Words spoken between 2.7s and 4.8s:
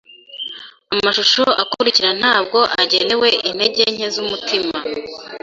agenewe intege nke z'umutima.